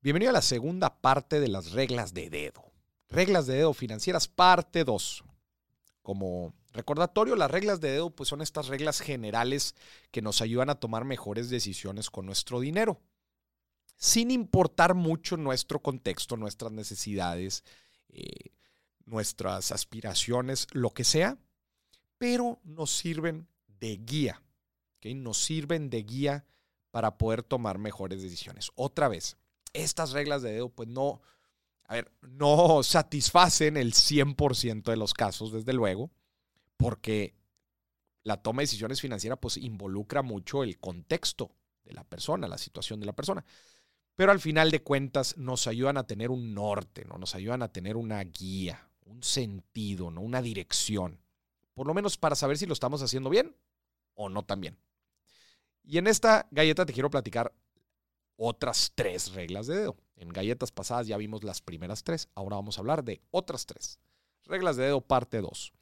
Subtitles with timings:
[0.00, 2.70] Bienvenido a la segunda parte de las reglas de dedo.
[3.08, 5.24] Reglas de dedo financieras, parte 2.
[6.02, 9.74] Como recordatorio, las reglas de dedo pues, son estas reglas generales
[10.12, 13.00] que nos ayudan a tomar mejores decisiones con nuestro dinero,
[13.96, 17.64] sin importar mucho nuestro contexto, nuestras necesidades,
[18.08, 18.52] eh,
[19.04, 21.38] nuestras aspiraciones, lo que sea,
[22.18, 24.42] pero nos sirven de guía.
[25.02, 26.44] Nos sirven de guía
[26.92, 28.70] para poder tomar mejores decisiones.
[28.76, 29.36] Otra vez,
[29.72, 31.20] estas reglas de dedo, pues no,
[31.84, 36.10] a ver, no satisfacen el 100% de los casos, desde luego,
[36.76, 37.34] porque
[38.22, 41.50] la toma de decisiones financieras, pues involucra mucho el contexto
[41.84, 43.44] de la persona, la situación de la persona.
[44.14, 47.18] Pero al final de cuentas nos ayudan a tener un norte, ¿no?
[47.18, 50.20] Nos ayudan a tener una guía, un sentido, ¿no?
[50.20, 51.20] Una dirección.
[51.72, 53.56] Por lo menos para saber si lo estamos haciendo bien
[54.14, 54.76] o no tan bien.
[55.84, 57.54] Y en esta galleta te quiero platicar
[58.38, 59.96] otras tres reglas de dedo.
[60.16, 63.98] En galletas pasadas ya vimos las primeras tres, ahora vamos a hablar de otras tres.
[64.44, 65.72] Reglas de dedo parte 2.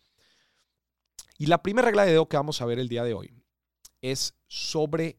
[1.38, 3.32] Y la primera regla de dedo que vamos a ver el día de hoy
[4.00, 5.18] es sobre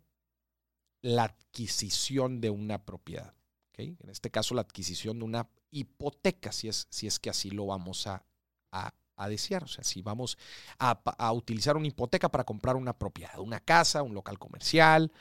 [1.02, 3.34] la adquisición de una propiedad.
[3.78, 7.68] En este caso, la adquisición de una hipoteca, si es, si es que así lo
[7.68, 8.26] vamos a,
[8.72, 9.64] a, desear.
[9.64, 10.38] O sea, si vamos
[10.80, 15.12] a, a, utilizar una hipoteca para comprar una propiedad, una casa, un local comercial,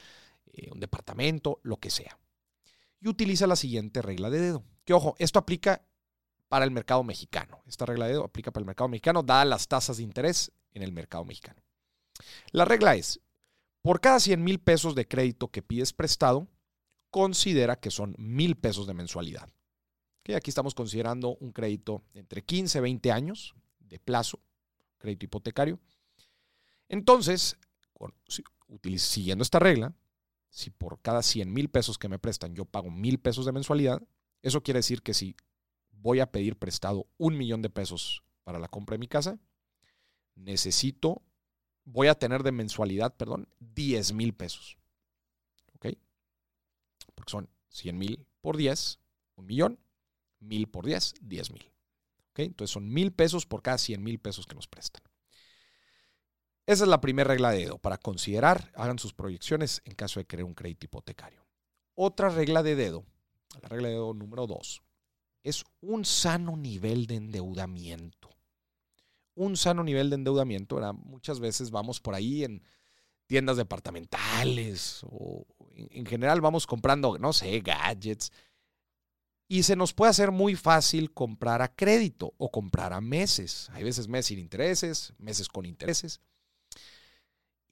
[0.52, 2.18] eh, un departamento, lo que sea.
[3.00, 4.64] Y utiliza la siguiente regla de dedo.
[4.84, 5.82] Que ojo, esto aplica
[6.48, 7.62] para el mercado mexicano.
[7.66, 10.82] Esta regla de dedo aplica para el mercado mexicano, dadas las tasas de interés en
[10.82, 11.60] el mercado mexicano.
[12.52, 13.20] La regla es,
[13.82, 16.48] por cada 100 mil pesos de crédito que pides prestado,
[17.10, 19.48] considera que son mil pesos de mensualidad.
[20.34, 24.40] Aquí estamos considerando un crédito entre 15 y 20 años de plazo,
[24.98, 25.78] crédito hipotecario.
[26.88, 27.56] Entonces,
[28.96, 29.94] siguiendo esta regla,
[30.48, 34.02] si por cada 100 mil pesos que me prestan yo pago mil pesos de mensualidad,
[34.42, 35.36] eso quiere decir que si
[35.90, 39.38] voy a pedir prestado un millón de pesos para la compra de mi casa,
[40.34, 41.22] necesito,
[41.84, 44.78] voy a tener de mensualidad, perdón, 10 mil pesos.
[45.74, 45.88] ¿Ok?
[47.14, 49.00] Porque son 100 mil por 10,
[49.36, 49.80] un millón,
[50.38, 51.72] mil por 10, 10 mil.
[52.30, 52.40] ¿Ok?
[52.40, 55.02] Entonces son mil pesos por cada 100 mil pesos que nos prestan.
[56.66, 60.26] Esa es la primera regla de dedo para considerar, hagan sus proyecciones en caso de
[60.26, 61.46] querer un crédito hipotecario.
[61.94, 63.04] Otra regla de dedo,
[63.62, 64.82] la regla de dedo número dos,
[65.44, 68.30] es un sano nivel de endeudamiento.
[69.36, 72.64] Un sano nivel de endeudamiento, muchas veces vamos por ahí en
[73.26, 75.46] tiendas departamentales o
[75.76, 78.32] en general vamos comprando, no sé, gadgets.
[79.46, 83.70] Y se nos puede hacer muy fácil comprar a crédito o comprar a meses.
[83.72, 86.20] Hay veces meses sin intereses, meses con intereses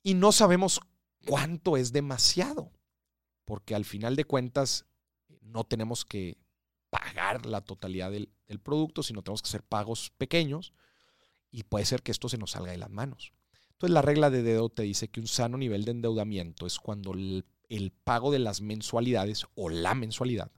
[0.05, 0.81] y no sabemos
[1.27, 2.71] cuánto es demasiado,
[3.45, 4.85] porque al final de cuentas
[5.41, 6.37] no tenemos que
[6.91, 8.31] pagar la totalidad del,
[8.63, 10.73] producto, sino tenemos que hacer pagos pequeños
[11.51, 13.33] y puede ser que esto se nos salga de las manos.
[13.73, 17.13] Entonces la regla de dedo te dice que un sano nivel de endeudamiento es cuando
[17.13, 17.45] el,
[18.05, 20.53] pago de las mensualidades o la mensualidad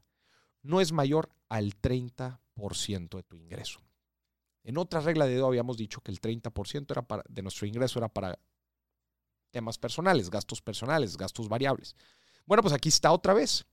[0.63, 3.81] no es mayor al 30% de tu ingreso.
[4.63, 7.99] En otra regla de dedo habíamos dicho que el 30% era para, de nuestro ingreso
[7.99, 8.39] era para
[9.51, 11.97] temas personales, gastos personales, gastos variables.
[12.47, 13.67] Bueno, pues aquí está otra vez.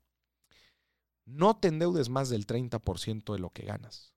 [1.25, 4.13] No te endeudes más del 30% de lo que ganas.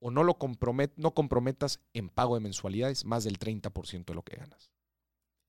[0.00, 4.22] O no, lo compromet no comprometas en pago de mensualidades más del 30% de lo
[4.22, 4.70] que ganas.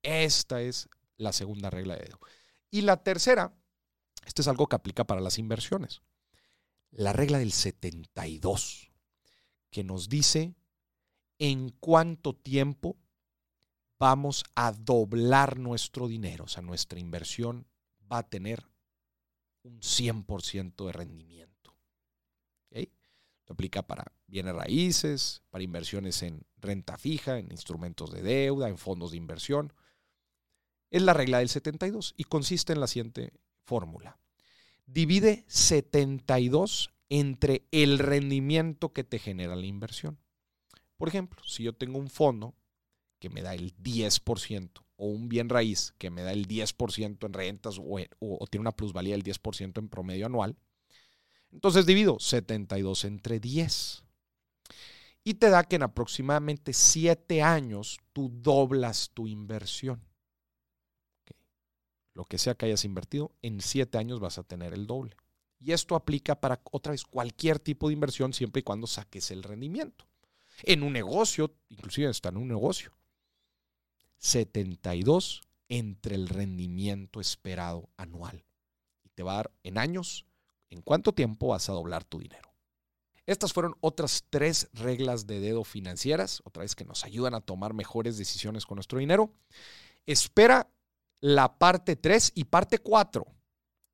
[0.04, 2.20] Esta es la segunda regla de dedo.
[2.70, 3.54] Y la tercera,
[4.26, 6.02] esto es algo que aplica para las inversiones.
[6.92, 8.92] La regla del 72,
[9.70, 10.56] que nos dice
[11.40, 12.98] en cuánto tiempo
[14.02, 17.68] vamos a doblar nuestro dinero, o sea, nuestra inversión
[18.12, 18.66] va a tener
[19.62, 21.76] un 100% de rendimiento.
[22.66, 22.92] ¿Okay?
[23.48, 29.12] Aplica para bienes raíces, para inversiones en renta fija, en instrumentos de deuda, en fondos
[29.12, 29.72] de inversión.
[30.90, 33.34] Es la regla del 72 y consiste en la siguiente
[33.66, 34.18] fórmula.
[34.88, 40.18] Divide 72 entre el rendimiento que te genera la inversión.
[40.98, 42.56] Por ejemplo, si yo tengo un fondo
[43.22, 47.34] que me da el 10%, o un bien raíz que me da el 10% en
[47.34, 50.58] rentas o, tiene una plusvalía del 10% en promedio anual,
[51.52, 54.04] entonces divido 72 entre 10.
[55.24, 60.02] Y te da que en aproximadamente 7 años tú doblas tu inversión.
[62.14, 65.16] Lo que sea que hayas invertido, en 7 años vas a tener el doble.
[65.60, 69.44] Y esto aplica para otra vez cualquier tipo de inversión siempre y cuando saques el
[69.44, 70.08] rendimiento.
[70.64, 72.92] En un negocio, inclusive está en un negocio.
[74.22, 78.46] 72 entre el rendimiento esperado anual.
[79.04, 80.26] Y te va a dar en años
[80.70, 82.54] en cuánto tiempo vas a doblar tu dinero.
[83.26, 87.74] Estas fueron otras tres reglas de dedo financieras, otra vez que nos ayudan a tomar
[87.74, 89.34] mejores decisiones con nuestro dinero.
[90.06, 90.70] Espera
[91.20, 93.26] la parte 3 y parte 4.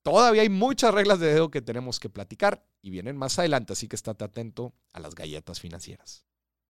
[0.01, 3.87] Todavía hay muchas reglas de dedo que tenemos que platicar y vienen más adelante, así
[3.87, 6.26] que estate atento a las galletas financieras.